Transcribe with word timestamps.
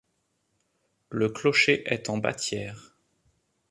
Le 1.11 1.29
clocher 1.29 1.83
est 1.85 2.09
en 2.09 2.17
bâtière. 2.17 2.95